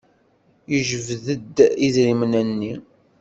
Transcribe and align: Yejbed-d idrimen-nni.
Yejbed-d 0.71 1.57
idrimen-nni. 1.85 2.73